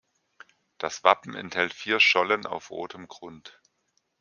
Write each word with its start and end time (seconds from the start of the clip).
Das 0.79 1.03
Wappen 1.03 1.35
enthält 1.35 1.75
vier 1.75 1.99
Schollen 1.99 2.47
auf 2.47 2.71
rotem 2.71 3.07
Grund. 3.07 3.61